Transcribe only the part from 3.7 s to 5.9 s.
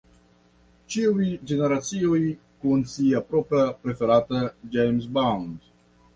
preferata James Bond.